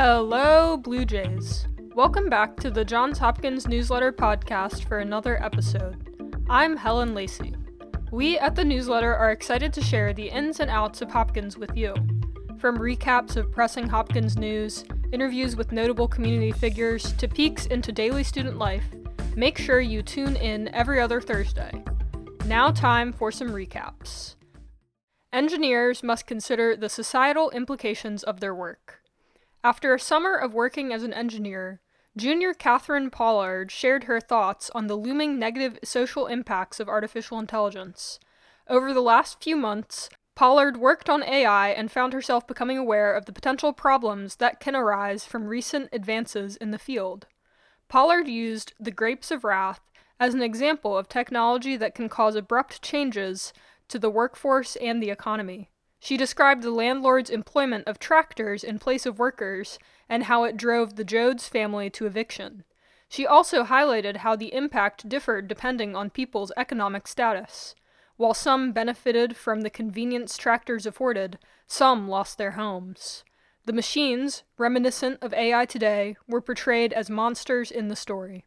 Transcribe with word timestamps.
Hello, 0.00 0.76
Blue 0.76 1.04
Jays. 1.04 1.66
Welcome 1.96 2.30
back 2.30 2.56
to 2.58 2.70
the 2.70 2.84
Johns 2.84 3.18
Hopkins 3.18 3.66
Newsletter 3.66 4.12
podcast 4.12 4.86
for 4.86 5.00
another 5.00 5.42
episode. 5.42 6.44
I'm 6.48 6.76
Helen 6.76 7.14
Lacey. 7.14 7.52
We 8.12 8.38
at 8.38 8.54
the 8.54 8.64
newsletter 8.64 9.12
are 9.12 9.32
excited 9.32 9.72
to 9.72 9.82
share 9.82 10.12
the 10.12 10.28
ins 10.28 10.60
and 10.60 10.70
outs 10.70 11.02
of 11.02 11.10
Hopkins 11.10 11.58
with 11.58 11.76
you. 11.76 11.96
From 12.58 12.78
recaps 12.78 13.34
of 13.34 13.50
pressing 13.50 13.88
Hopkins 13.88 14.36
news, 14.36 14.84
interviews 15.12 15.56
with 15.56 15.72
notable 15.72 16.06
community 16.06 16.52
figures, 16.52 17.12
to 17.14 17.26
peeks 17.26 17.66
into 17.66 17.90
daily 17.90 18.22
student 18.22 18.56
life, 18.56 18.84
make 19.34 19.58
sure 19.58 19.80
you 19.80 20.04
tune 20.04 20.36
in 20.36 20.72
every 20.72 21.00
other 21.00 21.20
Thursday. 21.20 21.72
Now, 22.46 22.70
time 22.70 23.12
for 23.12 23.32
some 23.32 23.48
recaps. 23.48 24.36
Engineers 25.32 26.04
must 26.04 26.28
consider 26.28 26.76
the 26.76 26.88
societal 26.88 27.50
implications 27.50 28.22
of 28.22 28.38
their 28.38 28.54
work. 28.54 28.98
After 29.64 29.92
a 29.92 30.00
summer 30.00 30.36
of 30.36 30.54
working 30.54 30.92
as 30.92 31.02
an 31.02 31.12
engineer, 31.12 31.80
junior 32.16 32.54
Catherine 32.54 33.10
Pollard 33.10 33.72
shared 33.72 34.04
her 34.04 34.20
thoughts 34.20 34.70
on 34.70 34.86
the 34.86 34.94
looming 34.94 35.38
negative 35.38 35.78
social 35.82 36.26
impacts 36.26 36.78
of 36.78 36.88
artificial 36.88 37.40
intelligence. 37.40 38.20
Over 38.68 38.94
the 38.94 39.00
last 39.00 39.42
few 39.42 39.56
months, 39.56 40.10
Pollard 40.36 40.76
worked 40.76 41.10
on 41.10 41.24
AI 41.24 41.70
and 41.70 41.90
found 41.90 42.12
herself 42.12 42.46
becoming 42.46 42.78
aware 42.78 43.12
of 43.12 43.24
the 43.24 43.32
potential 43.32 43.72
problems 43.72 44.36
that 44.36 44.60
can 44.60 44.76
arise 44.76 45.24
from 45.24 45.48
recent 45.48 45.88
advances 45.92 46.54
in 46.54 46.70
the 46.70 46.78
field. 46.78 47.26
Pollard 47.88 48.28
used 48.28 48.74
the 48.78 48.92
Grapes 48.92 49.32
of 49.32 49.42
Wrath 49.42 49.80
as 50.20 50.34
an 50.34 50.42
example 50.42 50.96
of 50.96 51.08
technology 51.08 51.76
that 51.76 51.96
can 51.96 52.08
cause 52.08 52.36
abrupt 52.36 52.80
changes 52.82 53.52
to 53.88 53.98
the 53.98 54.10
workforce 54.10 54.76
and 54.76 55.02
the 55.02 55.10
economy. 55.10 55.70
She 56.00 56.16
described 56.16 56.62
the 56.62 56.70
landlord's 56.70 57.30
employment 57.30 57.86
of 57.88 57.98
tractors 57.98 58.62
in 58.62 58.78
place 58.78 59.04
of 59.04 59.18
workers 59.18 59.78
and 60.08 60.24
how 60.24 60.44
it 60.44 60.56
drove 60.56 60.96
the 60.96 61.04
Joads 61.04 61.48
family 61.48 61.90
to 61.90 62.06
eviction. 62.06 62.64
She 63.08 63.26
also 63.26 63.64
highlighted 63.64 64.18
how 64.18 64.36
the 64.36 64.52
impact 64.54 65.08
differed 65.08 65.48
depending 65.48 65.96
on 65.96 66.10
people's 66.10 66.52
economic 66.56 67.08
status. 67.08 67.74
While 68.16 68.34
some 68.34 68.72
benefited 68.72 69.36
from 69.36 69.62
the 69.62 69.70
convenience 69.70 70.36
tractors 70.36 70.86
afforded, 70.86 71.38
some 71.66 72.08
lost 72.08 72.36
their 72.36 72.52
homes. 72.52 73.24
The 73.64 73.72
machines, 73.72 74.44
reminiscent 74.56 75.18
of 75.22 75.34
AI 75.34 75.66
today, 75.66 76.16
were 76.26 76.40
portrayed 76.40 76.92
as 76.92 77.10
monsters 77.10 77.70
in 77.70 77.88
the 77.88 77.96
story. 77.96 78.46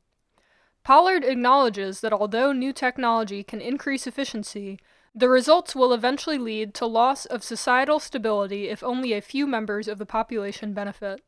Pollard 0.84 1.24
acknowledges 1.24 2.02
that 2.02 2.14
although 2.14 2.52
new 2.52 2.74
technology 2.74 3.44
can 3.44 3.62
increase 3.62 4.08
efficiency, 4.08 4.80
the 5.14 5.30
results 5.30 5.76
will 5.76 5.94
eventually 5.94 6.38
lead 6.38 6.73
to 6.73 6.86
loss 6.86 7.26
of 7.26 7.44
societal 7.44 8.00
stability 8.00 8.70
if 8.70 8.81
only 8.81 9.14
a 9.14 9.22
few 9.22 9.45
members 9.45 9.88
of 9.88 9.98
the 9.98 10.06
population 10.06 10.73
benefit. 10.73 11.22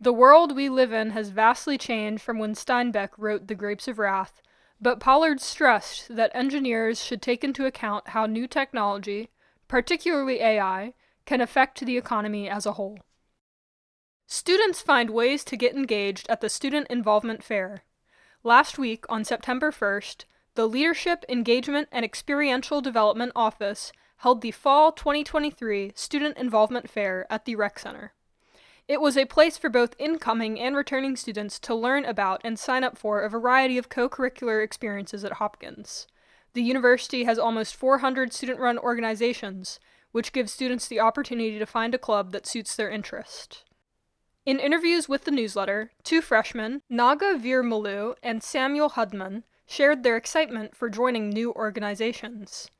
The 0.00 0.12
world 0.12 0.54
we 0.54 0.68
live 0.68 0.92
in 0.92 1.10
has 1.10 1.30
vastly 1.30 1.78
changed 1.78 2.22
from 2.22 2.38
when 2.38 2.54
Steinbeck 2.54 3.10
wrote 3.16 3.46
The 3.46 3.54
Grapes 3.54 3.88
of 3.88 3.98
Wrath, 3.98 4.42
but 4.80 5.00
Pollard 5.00 5.40
stressed 5.40 6.14
that 6.14 6.30
engineers 6.34 7.02
should 7.02 7.22
take 7.22 7.42
into 7.42 7.66
account 7.66 8.08
how 8.08 8.26
new 8.26 8.46
technology, 8.46 9.30
particularly 9.66 10.40
AI, 10.40 10.94
can 11.24 11.40
affect 11.40 11.84
the 11.84 11.96
economy 11.96 12.48
as 12.48 12.64
a 12.64 12.72
whole. 12.72 12.98
Students 14.26 14.80
find 14.80 15.10
ways 15.10 15.42
to 15.44 15.56
get 15.56 15.74
engaged 15.74 16.28
at 16.28 16.40
the 16.40 16.48
Student 16.48 16.86
Involvement 16.88 17.42
Fair. 17.42 17.82
Last 18.44 18.78
week, 18.78 19.04
on 19.08 19.24
September 19.24 19.72
1st, 19.72 20.24
the 20.58 20.66
Leadership, 20.68 21.24
Engagement, 21.28 21.86
and 21.92 22.04
Experiential 22.04 22.80
Development 22.80 23.30
Office 23.36 23.92
held 24.16 24.40
the 24.40 24.50
Fall 24.50 24.90
2023 24.90 25.92
Student 25.94 26.36
Involvement 26.36 26.90
Fair 26.90 27.28
at 27.30 27.44
the 27.44 27.54
Rec 27.54 27.78
Center. 27.78 28.12
It 28.88 29.00
was 29.00 29.16
a 29.16 29.24
place 29.26 29.56
for 29.56 29.70
both 29.70 29.94
incoming 30.00 30.58
and 30.58 30.74
returning 30.74 31.14
students 31.14 31.60
to 31.60 31.76
learn 31.76 32.04
about 32.04 32.40
and 32.42 32.58
sign 32.58 32.82
up 32.82 32.98
for 32.98 33.20
a 33.20 33.30
variety 33.30 33.78
of 33.78 33.88
co 33.88 34.08
curricular 34.08 34.60
experiences 34.64 35.24
at 35.24 35.34
Hopkins. 35.34 36.08
The 36.54 36.62
university 36.62 37.22
has 37.22 37.38
almost 37.38 37.76
400 37.76 38.32
student 38.32 38.58
run 38.58 38.80
organizations, 38.80 39.78
which 40.10 40.32
gives 40.32 40.50
students 40.50 40.88
the 40.88 40.98
opportunity 40.98 41.60
to 41.60 41.66
find 41.66 41.94
a 41.94 41.98
club 41.98 42.32
that 42.32 42.48
suits 42.48 42.74
their 42.74 42.90
interest. 42.90 43.62
In 44.44 44.58
interviews 44.58 45.08
with 45.08 45.22
the 45.22 45.30
newsletter, 45.30 45.92
two 46.02 46.20
freshmen, 46.20 46.82
Naga 46.90 47.38
Veer 47.38 47.62
Veermalu 47.62 48.16
and 48.24 48.42
Samuel 48.42 48.90
Hudman, 48.90 49.44
shared 49.68 50.02
their 50.02 50.16
excitement 50.16 50.74
for 50.74 50.88
joining 50.88 51.28
new 51.28 51.52
organizations. 51.52 52.70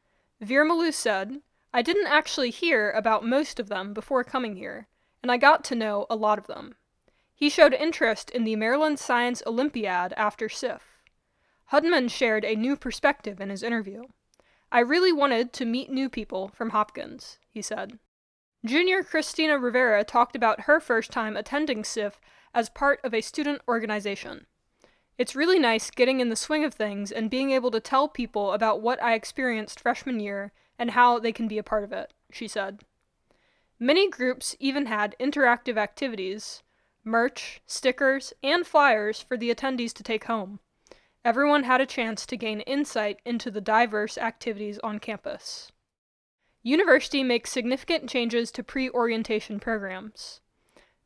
Veermalu 0.43 0.93
said, 0.93 1.43
I 1.73 1.83
didn't 1.83 2.07
actually 2.07 2.51
hear 2.51 2.91
about 2.91 3.27
most 3.27 3.61
of 3.61 3.69
them 3.69 3.93
before 3.93 4.25
coming 4.25 4.57
here, 4.57 4.89
and 5.23 5.31
I 5.31 5.37
got 5.37 5.65
to 5.65 5.75
know 5.75 6.07
a 6.09 6.17
lot 6.17 6.39
of 6.39 6.47
them. 6.47 6.77
He 7.35 7.51
showed 7.51 7.75
interest 7.75 8.31
in 8.31 8.45
the 8.45 8.57
Maryland 8.57 8.99
Science 8.99 9.43
Olympiad 9.47 10.15
after 10.17 10.49
SIF. 10.49 10.83
Hudman 11.73 12.11
shared 12.11 12.45
a 12.45 12.57
new 12.57 12.75
perspective 12.75 13.39
in 13.39 13.51
his 13.51 13.63
interview. 13.63 14.05
I 14.73 14.81
really 14.81 15.13
wanted 15.13 15.53
to 15.53 15.67
meet 15.67 15.91
new 15.91 16.09
people 16.09 16.49
from 16.49 16.71
Hopkins, 16.71 17.39
he 17.51 17.61
said. 17.61 17.99
Junior 18.65 19.03
Christina 19.03 19.59
Rivera 19.59 20.05
talked 20.05 20.35
about 20.35 20.63
her 20.63 20.81
first 20.81 21.13
time 21.13 21.37
attending 21.37 21.85
SIF 21.85 22.19
as 22.55 22.71
part 22.71 22.99
of 23.05 23.13
a 23.13 23.21
student 23.21 23.61
organization. 23.69 24.47
It's 25.19 25.35
really 25.35 25.59
nice 25.59 25.91
getting 25.91 26.21
in 26.21 26.29
the 26.29 26.37
swing 26.37 26.65
of 26.65 26.73
things 26.73 27.11
and 27.11 27.29
being 27.29 27.51
able 27.51 27.73
to 27.73 27.81
tell 27.81 28.09
people 28.09 28.53
about 28.53 28.81
what 28.81 29.03
I 29.03 29.15
experienced 29.15 29.81
freshman 29.81 30.21
year 30.21 30.53
and 30.79 30.93
how 30.93 31.19
they 31.19 31.33
can 31.33 31.49
be 31.49 31.59
a 31.59 31.65
part 31.65 31.83
of 31.83 31.93
it, 31.93 32.15
she 32.31 32.47
said. 32.47 32.85
Many 33.81 34.09
groups 34.09 34.55
even 34.61 34.87
had 34.87 35.17
interactive 35.19 35.77
activities, 35.77 36.63
merch, 37.03 37.61
stickers, 37.67 38.33
and 38.45 38.65
flyers 38.65 39.21
for 39.21 39.37
the 39.37 39.53
attendees 39.53 39.93
to 39.95 40.05
take 40.05 40.25
home. 40.25 40.61
Everyone 41.25 41.65
had 41.65 41.81
a 41.81 41.87
chance 41.87 42.25
to 42.27 42.37
gain 42.37 42.61
insight 42.61 43.21
into 43.25 43.51
the 43.51 43.61
diverse 43.61 44.17
activities 44.19 44.79
on 44.85 45.01
campus. 45.01 45.73
University 46.63 47.25
makes 47.25 47.51
significant 47.51 48.09
changes 48.09 48.53
to 48.53 48.63
pre 48.63 48.89
orientation 48.91 49.59
programs. 49.59 50.41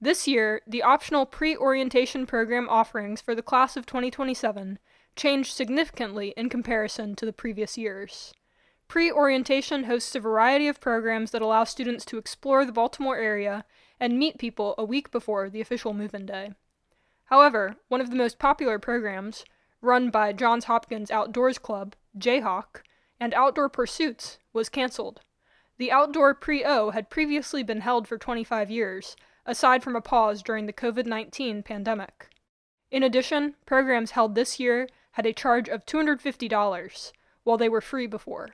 This 0.03 0.27
year, 0.27 0.63
the 0.67 0.83
optional 0.83 1.27
pre 1.27 1.57
orientation 1.57 2.27
program 2.27 2.69
offerings 2.69 3.21
for 3.21 3.37
the 3.37 3.41
class 3.41 3.77
of 3.77 3.87
2027 3.87 4.81
changed 5.15 5.55
significantly 5.55 6.35
in 6.37 6.49
comparison 6.49 7.15
to 7.15 7.25
the 7.25 7.33
previous 7.33 7.79
years. 7.79 8.35
Pre 8.89 9.13
orientation 9.13 9.85
hosts 9.85 10.17
a 10.17 10.19
variety 10.19 10.67
of 10.67 10.81
programs 10.81 11.31
that 11.31 11.41
allow 11.41 11.63
students 11.63 12.05
to 12.07 12.19
explore 12.19 12.65
the 12.65 12.73
Baltimore 12.73 13.17
area 13.17 13.65
and 14.01 14.19
meet 14.19 14.39
people 14.39 14.75
a 14.77 14.85
week 14.85 15.13
before 15.13 15.49
the 15.49 15.61
official 15.61 15.95
move 15.95 16.15
in 16.15 16.27
day. 16.27 16.51
However, 17.27 17.77
one 17.87 18.01
of 18.01 18.11
the 18.11 18.17
most 18.17 18.41
popular 18.41 18.81
programs, 18.81 19.45
run 19.81 20.11
by 20.11 20.33
Johns 20.33 20.65
Hopkins 20.65 21.13
Outdoors 21.13 21.59
Club, 21.59 21.95
Jayhawk, 22.19 22.83
and 23.21 23.33
Outdoor 23.35 23.69
Pursuits, 23.69 24.39
was 24.53 24.69
canceled. 24.69 25.21
The 25.79 25.93
Outdoor 25.93 26.35
Pre 26.35 26.65
O 26.65 26.91
had 26.91 27.09
previously 27.09 27.63
been 27.63 27.83
held 27.83 28.09
for 28.09 28.19
25 28.19 28.69
years, 28.69 29.15
aside 29.47 29.83
from 29.83 29.97
a 29.97 30.01
pause 30.01 30.43
during 30.43 30.67
the 30.67 30.73
COVID 30.73 31.07
19 31.07 31.63
pandemic. 31.63 32.29
In 32.91 33.03
addition, 33.03 33.55
programs 33.67 34.13
held 34.13 34.35
this 34.35 34.61
year 34.61 34.89
had 35.13 35.27
a 35.27 35.33
charge 35.33 35.69
of 35.69 35.87
$250, 35.87 37.13
while 37.45 37.57
they 37.57 37.69
were 37.69 37.81
free 37.81 38.07
before. 38.07 38.51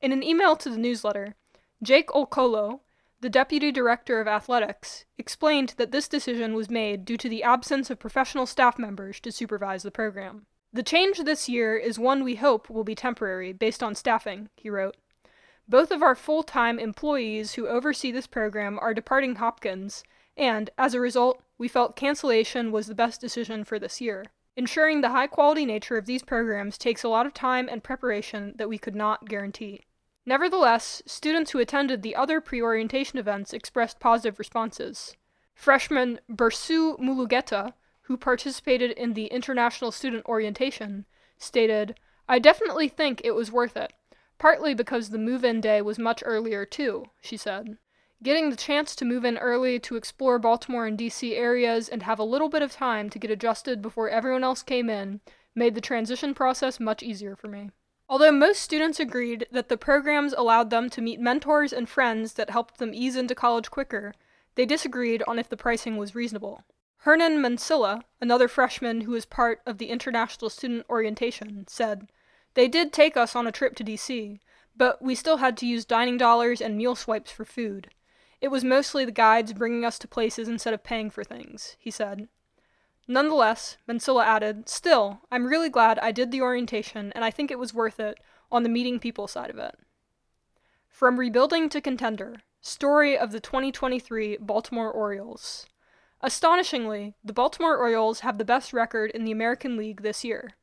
In 0.00 0.12
an 0.12 0.22
email 0.22 0.56
to 0.56 0.70
the 0.70 0.78
newsletter, 0.78 1.34
Jake 1.82 2.08
Olcolo, 2.08 2.80
the 3.20 3.30
deputy 3.30 3.72
director 3.72 4.20
of 4.20 4.28
athletics, 4.28 5.06
explained 5.16 5.74
that 5.76 5.92
this 5.92 6.08
decision 6.08 6.54
was 6.54 6.70
made 6.70 7.04
due 7.04 7.16
to 7.16 7.28
the 7.28 7.42
absence 7.42 7.90
of 7.90 7.98
professional 7.98 8.46
staff 8.46 8.78
members 8.78 9.18
to 9.20 9.32
supervise 9.32 9.82
the 9.82 9.90
program. 9.90 10.46
The 10.72 10.82
change 10.82 11.18
this 11.18 11.48
year 11.48 11.76
is 11.76 11.98
one 11.98 12.24
we 12.24 12.34
hope 12.34 12.68
will 12.68 12.84
be 12.84 12.94
temporary 12.94 13.52
based 13.52 13.82
on 13.82 13.94
staffing, 13.94 14.50
he 14.56 14.68
wrote. 14.68 14.96
Both 15.66 15.90
of 15.90 16.02
our 16.02 16.14
full 16.14 16.42
time 16.42 16.78
employees 16.78 17.54
who 17.54 17.68
oversee 17.68 18.10
this 18.10 18.26
program 18.26 18.78
are 18.80 18.92
departing 18.92 19.36
Hopkins, 19.36 20.04
and, 20.36 20.70
as 20.76 20.94
a 20.94 21.00
result, 21.00 21.42
we 21.56 21.68
felt 21.68 21.96
cancellation 21.96 22.70
was 22.70 22.86
the 22.86 22.94
best 22.94 23.20
decision 23.20 23.64
for 23.64 23.78
this 23.78 24.00
year. 24.00 24.24
Ensuring 24.56 25.00
the 25.00 25.10
high 25.10 25.26
quality 25.26 25.64
nature 25.64 25.96
of 25.96 26.06
these 26.06 26.22
programs 26.22 26.78
takes 26.78 27.02
a 27.02 27.08
lot 27.08 27.26
of 27.26 27.34
time 27.34 27.68
and 27.68 27.82
preparation 27.82 28.52
that 28.56 28.68
we 28.68 28.78
could 28.78 28.94
not 28.94 29.28
guarantee. 29.28 29.84
Nevertheless, 30.26 31.02
students 31.06 31.50
who 31.50 31.58
attended 31.58 32.02
the 32.02 32.14
other 32.14 32.40
pre 32.40 32.62
orientation 32.62 33.18
events 33.18 33.52
expressed 33.52 34.00
positive 34.00 34.38
responses. 34.38 35.16
Freshman 35.54 36.20
Bursu 36.30 36.98
Mulugeta, 36.98 37.72
who 38.02 38.16
participated 38.16 38.90
in 38.92 39.14
the 39.14 39.26
International 39.26 39.90
Student 39.90 40.26
Orientation, 40.26 41.06
stated, 41.38 41.98
I 42.28 42.38
definitely 42.38 42.88
think 42.88 43.20
it 43.22 43.34
was 43.34 43.52
worth 43.52 43.76
it. 43.76 43.92
Partly 44.38 44.74
because 44.74 45.10
the 45.10 45.18
move 45.18 45.44
in 45.44 45.60
day 45.60 45.80
was 45.80 45.98
much 45.98 46.22
earlier, 46.26 46.64
too, 46.64 47.06
she 47.20 47.36
said. 47.36 47.78
Getting 48.22 48.50
the 48.50 48.56
chance 48.56 48.96
to 48.96 49.04
move 49.04 49.24
in 49.24 49.36
early 49.38 49.78
to 49.80 49.96
explore 49.96 50.38
Baltimore 50.38 50.86
and 50.86 50.98
DC 50.98 51.36
areas 51.36 51.88
and 51.88 52.02
have 52.02 52.18
a 52.18 52.24
little 52.24 52.48
bit 52.48 52.62
of 52.62 52.72
time 52.72 53.10
to 53.10 53.18
get 53.18 53.30
adjusted 53.30 53.82
before 53.82 54.08
everyone 54.08 54.44
else 54.44 54.62
came 54.62 54.88
in 54.88 55.20
made 55.54 55.74
the 55.74 55.80
transition 55.80 56.34
process 56.34 56.80
much 56.80 57.02
easier 57.02 57.36
for 57.36 57.48
me. 57.48 57.70
Although 58.08 58.32
most 58.32 58.60
students 58.60 59.00
agreed 59.00 59.46
that 59.50 59.68
the 59.68 59.76
programs 59.76 60.32
allowed 60.32 60.70
them 60.70 60.90
to 60.90 61.00
meet 61.00 61.20
mentors 61.20 61.72
and 61.72 61.88
friends 61.88 62.34
that 62.34 62.50
helped 62.50 62.78
them 62.78 62.92
ease 62.92 63.16
into 63.16 63.34
college 63.34 63.70
quicker, 63.70 64.14
They 64.54 64.66
disagreed 64.66 65.22
on 65.26 65.38
if 65.38 65.48
the 65.48 65.56
pricing 65.56 65.96
was 65.96 66.14
reasonable. 66.14 66.62
Hernan 66.98 67.38
Mansilla, 67.38 68.02
another 68.20 68.48
freshman 68.48 69.02
who 69.02 69.12
was 69.12 69.26
part 69.26 69.60
of 69.66 69.78
the 69.78 69.90
International 69.90 70.48
Student 70.48 70.86
Orientation, 70.88 71.66
said, 71.68 72.08
They 72.54 72.68
did 72.68 72.92
take 72.92 73.16
us 73.16 73.36
on 73.36 73.46
a 73.46 73.52
trip 73.52 73.74
to 73.76 73.84
DC, 73.84 74.38
but 74.76 75.02
we 75.02 75.14
still 75.14 75.38
had 75.38 75.56
to 75.58 75.66
use 75.66 75.84
dining 75.84 76.16
dollars 76.16 76.60
and 76.60 76.76
meal 76.76 76.94
swipes 76.94 77.30
for 77.30 77.44
food. 77.44 77.90
It 78.40 78.48
was 78.48 78.64
mostly 78.64 79.04
the 79.04 79.12
guides 79.12 79.52
bringing 79.52 79.84
us 79.84 79.98
to 80.00 80.08
places 80.08 80.48
instead 80.48 80.74
of 80.74 80.84
paying 80.84 81.10
for 81.10 81.24
things, 81.24 81.76
he 81.78 81.90
said. 81.90 82.28
Nonetheless, 83.06 83.76
Mansilla 83.88 84.24
added, 84.24 84.68
Still, 84.68 85.20
I'm 85.30 85.46
really 85.46 85.68
glad 85.68 85.98
I 85.98 86.12
did 86.12 86.30
the 86.30 86.40
orientation, 86.40 87.12
and 87.14 87.24
I 87.24 87.30
think 87.30 87.50
it 87.50 87.58
was 87.58 87.74
worth 87.74 88.00
it 88.00 88.18
on 88.50 88.62
the 88.62 88.68
meeting 88.68 88.98
people 88.98 89.28
side 89.28 89.50
of 89.50 89.58
it. 89.58 89.76
From 90.88 91.18
rebuilding 91.18 91.68
to 91.70 91.80
contender, 91.80 92.36
story 92.60 93.18
of 93.18 93.32
the 93.32 93.40
2023 93.40 94.38
Baltimore 94.40 94.90
Orioles. 94.90 95.66
Astonishingly, 96.20 97.14
the 97.22 97.32
Baltimore 97.32 97.76
Orioles 97.76 98.20
have 98.20 98.38
the 98.38 98.44
best 98.44 98.72
record 98.72 99.10
in 99.10 99.24
the 99.24 99.32
American 99.32 99.76
League 99.76 100.02
this 100.02 100.24
year. 100.24 100.54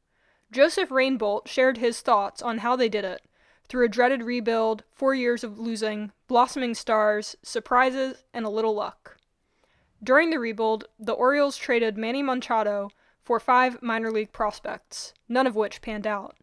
Joseph 0.52 0.92
Rainbolt 0.92 1.48
shared 1.48 1.78
his 1.78 2.02
thoughts 2.02 2.42
on 2.42 2.58
how 2.58 2.76
they 2.76 2.90
did 2.90 3.06
it 3.06 3.22
through 3.70 3.86
a 3.86 3.90
dreaded 3.90 4.22
rebuild, 4.22 4.84
four 4.92 5.16
years 5.16 5.46
of 5.46 5.58
losing, 5.58 6.12
blossoming 6.28 6.76
stars, 6.76 7.38
surprises, 7.42 8.26
and 8.34 8.46
a 8.46 8.50
little 8.50 8.76
luck. 8.76 9.18
During 10.04 10.30
the 10.30 10.40
rebuild, 10.40 10.86
the 11.00 11.14
Orioles 11.14 11.56
traded 11.56 11.98
Manny 11.98 12.22
Machado 12.22 12.90
for 13.24 13.40
five 13.40 13.82
minor 13.82 14.12
league 14.12 14.34
prospects, 14.34 15.14
none 15.30 15.48
of 15.48 15.56
which 15.56 15.82
panned 15.82 16.06
out. 16.06 16.36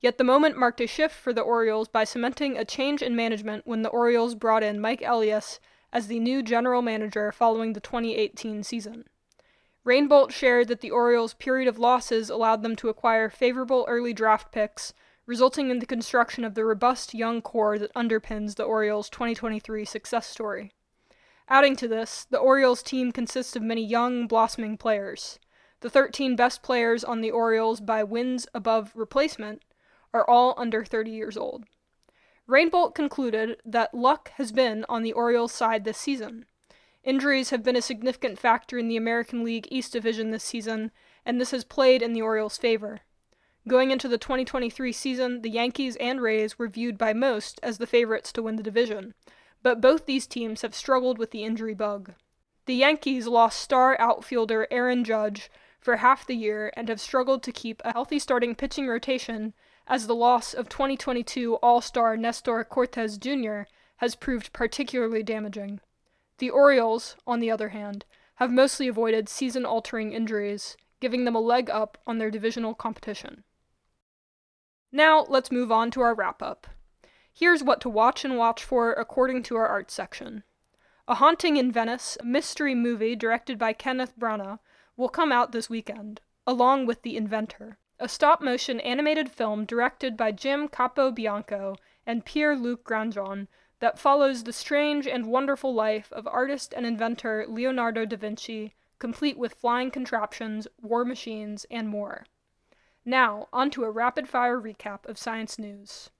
Yet 0.00 0.16
the 0.16 0.24
moment 0.24 0.56
marked 0.56 0.80
a 0.80 0.86
shift 0.86 1.14
for 1.14 1.34
the 1.34 1.42
Orioles 1.42 1.88
by 1.88 2.04
cementing 2.04 2.56
a 2.56 2.64
change 2.64 3.02
in 3.02 3.14
management 3.14 3.66
when 3.66 3.82
the 3.82 3.90
Orioles 3.90 4.34
brought 4.34 4.62
in 4.62 4.80
Mike 4.80 5.02
Elias 5.04 5.60
as 5.92 6.06
the 6.06 6.18
new 6.18 6.42
general 6.42 6.80
manager 6.80 7.30
following 7.30 7.74
the 7.74 7.80
2018 7.80 8.62
season. 8.62 9.04
Rainbolt 9.84 10.32
shared 10.32 10.68
that 10.68 10.80
the 10.80 10.90
Orioles' 10.90 11.34
period 11.34 11.68
of 11.68 11.78
losses 11.78 12.30
allowed 12.30 12.62
them 12.62 12.76
to 12.76 12.88
acquire 12.88 13.28
favorable 13.28 13.84
early 13.88 14.12
draft 14.12 14.52
picks 14.52 14.92
resulting 15.26 15.70
in 15.70 15.78
the 15.78 15.86
construction 15.86 16.44
of 16.44 16.54
the 16.54 16.64
robust 16.64 17.14
young 17.14 17.40
core 17.40 17.78
that 17.78 17.94
underpins 17.94 18.56
the 18.56 18.64
Orioles' 18.64 19.08
2023 19.08 19.84
success 19.84 20.26
story. 20.26 20.72
Adding 21.48 21.76
to 21.76 21.88
this, 21.88 22.26
the 22.30 22.38
Orioles 22.38 22.82
team 22.82 23.12
consists 23.12 23.56
of 23.56 23.62
many 23.62 23.84
young, 23.84 24.26
blossoming 24.26 24.76
players. 24.76 25.38
The 25.80 25.90
13 25.90 26.36
best 26.36 26.62
players 26.62 27.04
on 27.04 27.20
the 27.20 27.30
Orioles 27.30 27.80
by 27.80 28.04
wins 28.04 28.46
above 28.54 28.92
replacement 28.94 29.62
are 30.14 30.28
all 30.28 30.54
under 30.56 30.84
30 30.84 31.10
years 31.10 31.36
old. 31.36 31.64
Rainbolt 32.46 32.94
concluded 32.94 33.60
that 33.64 33.94
luck 33.94 34.30
has 34.36 34.52
been 34.52 34.84
on 34.88 35.02
the 35.02 35.12
Orioles' 35.12 35.52
side 35.52 35.84
this 35.84 35.98
season. 35.98 36.46
Injuries 37.04 37.50
have 37.50 37.64
been 37.64 37.74
a 37.74 37.82
significant 37.82 38.38
factor 38.38 38.78
in 38.78 38.86
the 38.86 38.96
American 38.96 39.42
League 39.42 39.66
East 39.70 39.92
Division 39.92 40.30
this 40.30 40.44
season, 40.44 40.92
and 41.26 41.40
this 41.40 41.50
has 41.50 41.64
played 41.64 42.00
in 42.00 42.12
the 42.12 42.22
Orioles' 42.22 42.56
favor. 42.56 43.00
Going 43.66 43.90
into 43.90 44.06
the 44.08 44.18
2023 44.18 44.92
season, 44.92 45.42
the 45.42 45.50
Yankees 45.50 45.96
and 45.96 46.20
Rays 46.20 46.58
were 46.58 46.68
viewed 46.68 46.98
by 46.98 47.12
most 47.12 47.58
as 47.62 47.78
the 47.78 47.86
favorites 47.86 48.32
to 48.32 48.42
win 48.42 48.56
the 48.56 48.62
division, 48.62 49.14
but 49.62 49.80
both 49.80 50.06
these 50.06 50.26
teams 50.26 50.62
have 50.62 50.74
struggled 50.74 51.18
with 51.18 51.32
the 51.32 51.42
injury 51.42 51.74
bug. 51.74 52.12
The 52.66 52.74
Yankees 52.74 53.26
lost 53.26 53.58
star 53.58 53.96
outfielder 54.00 54.68
Aaron 54.70 55.02
Judge 55.02 55.50
for 55.80 55.96
half 55.96 56.24
the 56.24 56.36
year 56.36 56.72
and 56.76 56.88
have 56.88 57.00
struggled 57.00 57.42
to 57.42 57.52
keep 57.52 57.82
a 57.84 57.92
healthy 57.92 58.20
starting 58.20 58.54
pitching 58.54 58.86
rotation 58.86 59.54
as 59.88 60.06
the 60.06 60.14
loss 60.14 60.54
of 60.54 60.68
2022 60.68 61.56
All 61.56 61.80
Star 61.80 62.16
Nestor 62.16 62.62
Cortes 62.62 63.18
Jr. 63.18 63.62
has 63.96 64.14
proved 64.14 64.52
particularly 64.52 65.24
damaging. 65.24 65.80
The 66.42 66.50
Orioles, 66.50 67.14
on 67.24 67.38
the 67.38 67.52
other 67.52 67.68
hand, 67.68 68.04
have 68.34 68.50
mostly 68.50 68.88
avoided 68.88 69.28
season 69.28 69.64
altering 69.64 70.12
injuries, 70.12 70.76
giving 70.98 71.24
them 71.24 71.36
a 71.36 71.40
leg 71.40 71.70
up 71.70 71.98
on 72.04 72.18
their 72.18 72.32
divisional 72.32 72.74
competition. 72.74 73.44
Now, 74.90 75.24
let's 75.28 75.52
move 75.52 75.70
on 75.70 75.92
to 75.92 76.00
our 76.00 76.16
wrap 76.16 76.42
up. 76.42 76.66
Here's 77.32 77.62
what 77.62 77.80
to 77.82 77.88
watch 77.88 78.24
and 78.24 78.36
watch 78.36 78.64
for 78.64 78.92
according 78.92 79.44
to 79.44 79.54
our 79.54 79.68
art 79.68 79.92
section. 79.92 80.42
A 81.06 81.14
Haunting 81.14 81.58
in 81.58 81.70
Venice, 81.70 82.18
a 82.18 82.24
mystery 82.24 82.74
movie 82.74 83.14
directed 83.14 83.56
by 83.56 83.72
Kenneth 83.72 84.18
Branagh, 84.18 84.58
will 84.96 85.08
come 85.08 85.30
out 85.30 85.52
this 85.52 85.70
weekend, 85.70 86.22
along 86.44 86.86
with 86.86 87.02
The 87.02 87.16
Inventor, 87.16 87.78
a 88.00 88.08
stop 88.08 88.42
motion 88.42 88.80
animated 88.80 89.30
film 89.30 89.64
directed 89.64 90.16
by 90.16 90.32
Jim 90.32 90.68
Capobianco 90.68 91.76
and 92.04 92.24
Pierre 92.24 92.56
Luc 92.56 92.82
Granjon 92.82 93.46
that 93.82 93.98
follows 93.98 94.44
the 94.44 94.52
strange 94.52 95.08
and 95.08 95.26
wonderful 95.26 95.74
life 95.74 96.12
of 96.12 96.24
artist 96.28 96.72
and 96.72 96.86
inventor 96.86 97.44
Leonardo 97.48 98.04
da 98.04 98.16
Vinci, 98.16 98.74
complete 99.00 99.36
with 99.36 99.54
flying 99.54 99.90
contraptions, 99.90 100.68
war 100.80 101.04
machines, 101.04 101.66
and 101.68 101.88
more. 101.88 102.24
Now, 103.04 103.48
onto 103.52 103.82
a 103.82 103.90
rapid 103.90 104.28
fire 104.28 104.60
recap 104.60 105.04
of 105.06 105.18
science 105.18 105.58
news. 105.58 106.10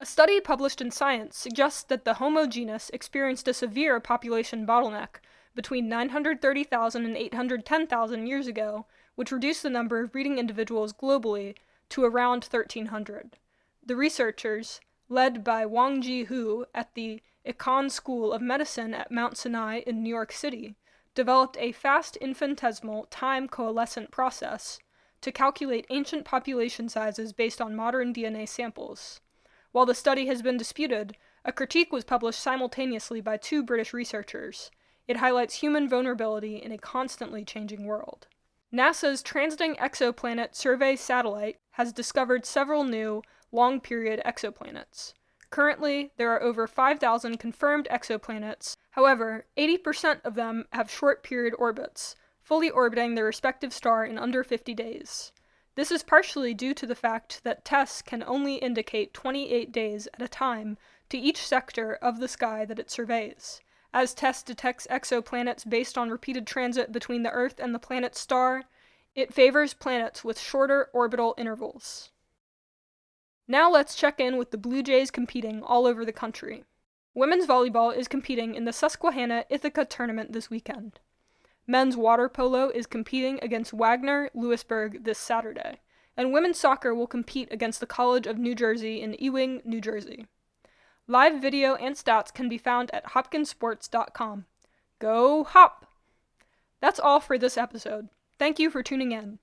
A 0.00 0.04
study 0.04 0.40
published 0.40 0.80
in 0.80 0.90
Science 0.90 1.36
suggests 1.36 1.84
that 1.84 2.04
the 2.04 2.14
Homo 2.14 2.48
genus 2.48 2.90
experienced 2.92 3.46
a 3.46 3.54
severe 3.54 4.00
population 4.00 4.66
bottleneck 4.66 5.20
between 5.54 5.88
930,000 5.88 7.04
and 7.04 7.16
810,000 7.16 8.26
years 8.26 8.48
ago, 8.48 8.86
which 9.14 9.30
reduced 9.30 9.62
the 9.62 9.70
number 9.70 10.00
of 10.00 10.10
breeding 10.10 10.38
individuals 10.38 10.92
globally 10.92 11.54
to 11.90 12.02
around 12.02 12.42
1,300. 12.42 13.36
The 13.86 13.94
researchers, 13.94 14.80
led 15.12 15.44
by 15.44 15.66
Wangjie 15.66 16.26
Hu 16.26 16.64
at 16.74 16.94
the 16.94 17.20
Icahn 17.46 17.90
School 17.90 18.32
of 18.32 18.40
Medicine 18.40 18.94
at 18.94 19.10
Mount 19.12 19.36
Sinai 19.36 19.80
in 19.86 20.02
New 20.02 20.08
York 20.08 20.32
City, 20.32 20.74
developed 21.14 21.58
a 21.58 21.72
fast 21.72 22.16
infinitesimal 22.16 23.06
time 23.10 23.46
coalescent 23.46 24.10
process 24.10 24.78
to 25.20 25.30
calculate 25.30 25.86
ancient 25.90 26.24
population 26.24 26.88
sizes 26.88 27.34
based 27.34 27.60
on 27.60 27.76
modern 27.76 28.14
DNA 28.14 28.48
samples. 28.48 29.20
While 29.70 29.86
the 29.86 29.94
study 29.94 30.26
has 30.26 30.40
been 30.40 30.56
disputed, 30.56 31.16
a 31.44 31.52
critique 31.52 31.92
was 31.92 32.04
published 32.04 32.40
simultaneously 32.40 33.20
by 33.20 33.36
two 33.36 33.62
British 33.62 33.92
researchers. 33.92 34.70
It 35.06 35.18
highlights 35.18 35.56
human 35.56 35.88
vulnerability 35.88 36.56
in 36.56 36.72
a 36.72 36.78
constantly 36.78 37.44
changing 37.44 37.84
world. 37.84 38.28
NASA's 38.72 39.22
Transiting 39.22 39.76
Exoplanet 39.76 40.54
Survey 40.54 40.96
satellite 40.96 41.58
has 41.72 41.92
discovered 41.92 42.46
several 42.46 42.84
new, 42.84 43.22
long 43.52 43.80
period 43.80 44.20
exoplanets. 44.24 45.12
Currently, 45.50 46.12
there 46.16 46.32
are 46.32 46.42
over 46.42 46.66
5,000 46.66 47.38
confirmed 47.38 47.86
exoplanets. 47.90 48.76
However, 48.92 49.44
80% 49.56 50.22
of 50.24 50.34
them 50.34 50.66
have 50.72 50.90
short 50.90 51.22
period 51.22 51.54
orbits, 51.58 52.16
fully 52.40 52.70
orbiting 52.70 53.14
their 53.14 53.26
respective 53.26 53.72
star 53.72 54.04
in 54.04 54.18
under 54.18 54.42
50 54.42 54.72
days. 54.72 55.32
This 55.74 55.90
is 55.90 56.02
partially 56.02 56.54
due 56.54 56.74
to 56.74 56.86
the 56.86 56.94
fact 56.94 57.44
that 57.44 57.64
TESS 57.64 58.02
can 58.02 58.22
only 58.22 58.56
indicate 58.56 59.14
28 59.14 59.72
days 59.72 60.08
at 60.14 60.22
a 60.22 60.28
time 60.28 60.78
to 61.08 61.18
each 61.18 61.46
sector 61.46 61.94
of 61.96 62.20
the 62.20 62.28
sky 62.28 62.64
that 62.64 62.78
it 62.78 62.90
surveys. 62.90 63.60
As 63.92 64.14
TESS 64.14 64.42
detects 64.42 64.86
exoplanets 64.90 65.68
based 65.68 65.98
on 65.98 66.08
repeated 66.08 66.46
transit 66.46 66.92
between 66.92 67.22
the 67.22 67.30
Earth 67.30 67.58
and 67.58 67.74
the 67.74 67.78
planet's 67.78 68.20
star, 68.20 68.64
it 69.14 69.34
favors 69.34 69.74
planets 69.74 70.24
with 70.24 70.38
shorter 70.38 70.88
orbital 70.94 71.34
intervals. 71.36 72.11
Now 73.52 73.70
let's 73.70 73.94
check 73.94 74.18
in 74.18 74.38
with 74.38 74.50
the 74.50 74.56
Blue 74.56 74.82
Jays 74.82 75.10
competing 75.10 75.62
all 75.62 75.86
over 75.86 76.06
the 76.06 76.10
country. 76.10 76.64
Women's 77.12 77.46
volleyball 77.46 77.94
is 77.94 78.08
competing 78.08 78.54
in 78.54 78.64
the 78.64 78.72
Susquehanna 78.72 79.44
Ithaca 79.50 79.84
tournament 79.84 80.32
this 80.32 80.48
weekend. 80.48 81.00
Men's 81.66 81.94
water 81.94 82.30
polo 82.30 82.70
is 82.70 82.86
competing 82.86 83.38
against 83.42 83.74
Wagner 83.74 84.30
Lewisburg 84.32 85.04
this 85.04 85.18
Saturday, 85.18 85.80
and 86.16 86.32
women's 86.32 86.58
soccer 86.58 86.94
will 86.94 87.06
compete 87.06 87.48
against 87.52 87.80
the 87.80 87.86
College 87.86 88.26
of 88.26 88.38
New 88.38 88.54
Jersey 88.54 89.02
in 89.02 89.16
Ewing, 89.18 89.60
New 89.66 89.82
Jersey. 89.82 90.24
Live 91.06 91.42
video 91.42 91.74
and 91.74 91.94
stats 91.94 92.32
can 92.32 92.48
be 92.48 92.56
found 92.56 92.90
at 92.94 93.08
hopkinsports.com. 93.08 94.46
Go 94.98 95.44
Hop! 95.44 95.84
That's 96.80 96.98
all 96.98 97.20
for 97.20 97.36
this 97.36 97.58
episode. 97.58 98.08
Thank 98.38 98.58
you 98.58 98.70
for 98.70 98.82
tuning 98.82 99.12
in. 99.12 99.40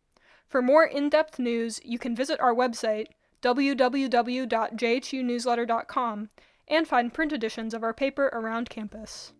For 0.47 0.63
more 0.63 0.83
in 0.83 1.09
depth 1.09 1.37
news, 1.37 1.79
you 1.83 1.99
can 1.99 2.15
visit 2.15 2.39
our 2.39 2.55
website, 2.55 3.09
www.jhunewsletter.com, 3.41 6.29
and 6.67 6.87
find 6.87 7.13
print 7.13 7.33
editions 7.33 7.73
of 7.73 7.83
our 7.83 7.93
paper 7.93 8.29
around 8.33 8.69
campus. 8.69 9.33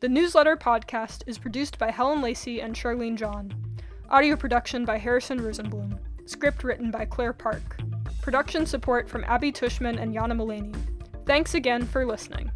The 0.00 0.08
Newsletter 0.08 0.56
podcast 0.56 1.22
is 1.26 1.38
produced 1.38 1.78
by 1.78 1.90
Helen 1.90 2.20
Lacey 2.20 2.60
and 2.60 2.74
Shirlene 2.74 3.16
John. 3.16 3.54
Audio 4.10 4.36
production 4.36 4.84
by 4.84 4.98
Harrison 4.98 5.40
Rosenblum. 5.40 5.98
Script 6.26 6.64
written 6.64 6.90
by 6.90 7.06
Claire 7.06 7.32
Park. 7.32 7.78
Production 8.20 8.66
support 8.66 9.08
from 9.08 9.24
Abby 9.24 9.52
Tuschman 9.52 10.00
and 10.00 10.14
Yana 10.14 10.32
Mulani. 10.32 10.74
Thanks 11.24 11.54
again 11.54 11.86
for 11.86 12.04
listening. 12.04 12.50